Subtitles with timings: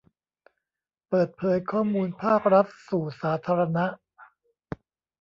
[1.07, 3.85] เปิดเผยข้อมูลภาครัฐสู่สาธารณะ